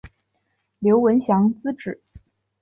[0.79, 2.01] 刘文翔之子。